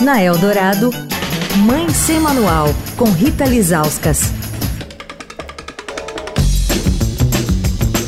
Na 0.00 0.20
Eldorado, 0.20 0.90
Mãe 1.58 1.88
Sem 1.88 2.18
Manual, 2.18 2.66
com 2.96 3.04
Rita 3.04 3.44
Lizauskas. 3.44 4.32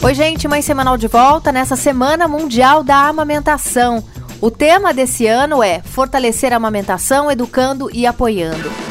Oi, 0.03 0.15
gente, 0.15 0.49
Mãe 0.49 0.61
Semanal 0.63 0.97
de 0.97 1.07
volta 1.07 1.53
nessa 1.53 1.77
Semana 1.77 2.27
Mundial 2.27 2.83
da 2.83 3.07
Amamentação. 3.07 4.03
O 4.41 4.51
tema 4.51 4.93
desse 4.93 5.27
ano 5.27 5.63
é 5.63 5.81
Fortalecer 5.81 6.53
a 6.53 6.57
amamentação, 6.57 7.31
educando 7.31 7.89
e 7.93 8.05
apoiando. 8.05 8.86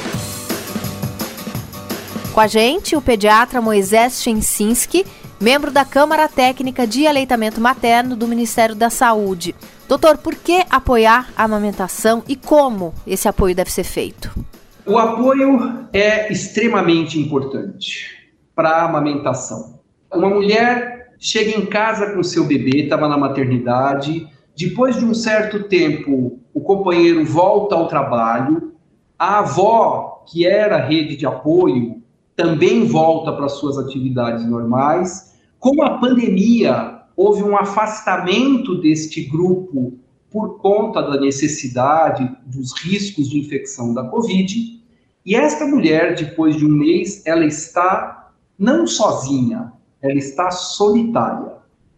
Com 2.35 2.41
a 2.41 2.47
gente, 2.47 2.97
o 2.97 3.01
pediatra 3.01 3.61
Moisés 3.61 4.21
Chensinski, 4.21 5.05
membro 5.39 5.71
da 5.71 5.85
Câmara 5.85 6.27
Técnica 6.27 6.85
de 6.85 7.07
Aleitamento 7.07 7.61
Materno 7.61 8.13
do 8.13 8.27
Ministério 8.27 8.75
da 8.75 8.89
Saúde. 8.89 9.55
Doutor, 9.87 10.17
por 10.17 10.35
que 10.35 10.65
apoiar 10.69 11.29
a 11.33 11.45
amamentação 11.45 12.21
e 12.27 12.35
como 12.35 12.93
esse 13.07 13.25
apoio 13.29 13.55
deve 13.55 13.71
ser 13.71 13.85
feito? 13.85 14.37
O 14.85 14.97
apoio 14.97 15.87
é 15.93 16.29
extremamente 16.29 17.17
importante 17.17 18.27
para 18.53 18.69
a 18.69 18.83
amamentação. 18.83 19.79
Uma 20.13 20.29
mulher 20.29 21.13
chega 21.17 21.57
em 21.57 21.65
casa 21.65 22.13
com 22.13 22.21
seu 22.21 22.43
bebê, 22.43 22.81
estava 22.81 23.07
na 23.07 23.17
maternidade, 23.17 24.27
depois 24.57 24.99
de 24.99 25.05
um 25.05 25.13
certo 25.13 25.69
tempo, 25.69 26.37
o 26.53 26.59
companheiro 26.59 27.23
volta 27.23 27.75
ao 27.75 27.87
trabalho, 27.87 28.73
a 29.17 29.39
avó, 29.39 30.25
que 30.29 30.45
era 30.45 30.85
rede 30.85 31.15
de 31.15 31.25
apoio, 31.25 32.03
também 32.35 32.85
volta 32.85 33.31
para 33.31 33.47
suas 33.47 33.77
atividades 33.77 34.45
normais. 34.45 35.35
Com 35.59 35.81
a 35.83 35.97
pandemia, 35.97 37.01
houve 37.15 37.43
um 37.43 37.57
afastamento 37.57 38.75
deste 38.81 39.21
grupo 39.23 39.93
por 40.29 40.57
conta 40.57 41.01
da 41.01 41.19
necessidade 41.19 42.29
dos 42.45 42.73
riscos 42.73 43.29
de 43.29 43.39
infecção 43.39 43.93
da 43.93 44.03
Covid. 44.03 44.83
E 45.25 45.35
esta 45.35 45.65
mulher, 45.65 46.15
depois 46.15 46.57
de 46.57 46.65
um 46.65 46.69
mês, 46.69 47.25
ela 47.25 47.45
está 47.45 48.31
não 48.59 48.85
sozinha, 48.85 49.71
ela 50.01 50.17
está 50.17 50.51
solitária. 50.51 51.53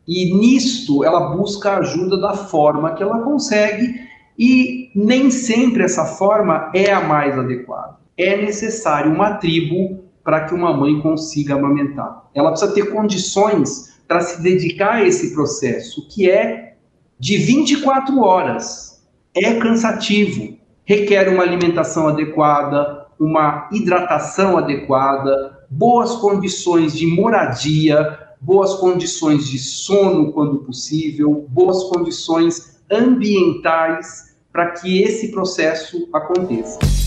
E 0.08 0.33
nisto 0.33 1.04
ela 1.04 1.36
busca 1.36 1.72
a 1.72 1.78
ajuda 1.80 2.17
da 2.17 2.33
forma 2.33 2.94
que 2.94 3.04
ela 3.04 3.20
consegue, 3.20 4.08
e 4.38 4.92
nem 4.95 5.31
sempre 5.31 5.83
essa 5.83 6.06
forma 6.06 6.72
é 6.73 6.92
a 6.92 7.02
mais 7.02 7.38
adequada. 7.38 7.98
É 8.16 8.38
necessário 8.38 9.11
uma 9.11 9.33
tribo 9.33 10.06
para 10.28 10.42
que 10.42 10.53
uma 10.53 10.75
mãe 10.75 11.00
consiga 11.00 11.56
amamentar. 11.56 12.30
Ela 12.36 12.52
precisa 12.52 12.73
ter 12.73 12.92
condições 12.92 13.97
para 14.06 14.20
se 14.20 14.42
dedicar 14.42 14.95
a 14.95 15.03
esse 15.06 15.33
processo, 15.33 16.06
que 16.09 16.30
é 16.30 16.75
de 17.17 17.38
24 17.38 18.20
horas. 18.20 19.02
É 19.33 19.53
cansativo, 19.53 20.58
requer 20.83 21.30
uma 21.30 21.44
alimentação 21.44 22.09
adequada, 22.09 23.05
uma 23.17 23.70
hidratação 23.72 24.58
adequada, 24.58 25.66
boas 25.70 26.17
condições 26.17 26.92
de 26.92 27.08
moradia, 27.08 28.20
boas 28.42 28.73
condições 28.73 29.48
de 29.48 29.58
sono 29.58 30.33
quando 30.33 30.58
possível, 30.58 31.45
boas 31.48 31.86
condições 31.86 32.81
ambientais 32.92 34.36
para 34.52 34.72
que 34.72 35.02
esse 35.03 35.31
processo 35.31 36.09
aconteça. 36.11 37.06